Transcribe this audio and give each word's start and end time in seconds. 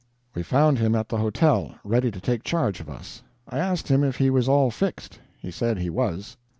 We 0.33 0.41
found 0.41 0.79
him 0.79 0.95
at 0.95 1.09
the 1.09 1.19
hotel, 1.19 1.75
ready 1.83 2.09
to 2.09 2.19
take 2.19 2.43
charge 2.43 2.79
of 2.79 2.89
us. 2.89 3.21
I 3.47 3.59
asked 3.59 3.87
him 3.89 4.03
if 4.03 4.15
he 4.15 4.31
was 4.31 4.49
"all 4.49 4.71
fixed." 4.71 5.19
He 5.37 5.51
said 5.51 5.77
he 5.77 5.91
was. 5.91 6.37